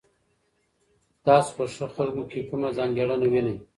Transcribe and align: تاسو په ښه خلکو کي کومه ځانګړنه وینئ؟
تاسو 1.25 1.49
په 1.57 1.63
ښه 1.73 1.85
خلکو 1.95 2.21
کي 2.31 2.39
کومه 2.49 2.69
ځانګړنه 2.77 3.27
وینئ؟ 3.29 3.55